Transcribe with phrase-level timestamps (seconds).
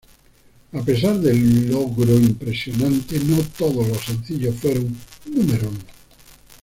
[0.73, 5.77] A pesar del logro impresionante, no todos los sencillos fueron número uno.